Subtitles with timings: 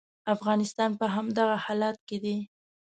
[0.35, 2.37] افغانستان په همدغه حالت کې دی.